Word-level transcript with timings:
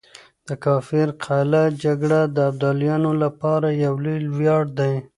د 0.47 0.49
کافر 0.65 1.07
قلعه 1.25 1.65
جګړه 1.83 2.21
د 2.35 2.37
ابدالیانو 2.49 3.11
لپاره 3.23 3.67
يو 3.85 3.93
لوی 4.03 4.19
وياړ 4.37 4.63
دی. 4.79 4.93